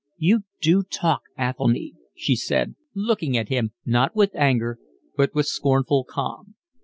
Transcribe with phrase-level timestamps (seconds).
[0.17, 4.79] "You do talk, Athelny," she said, looking at him, not with anger
[5.15, 6.55] but with scornful calm.